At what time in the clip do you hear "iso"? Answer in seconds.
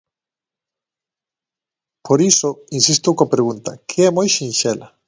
2.31-2.49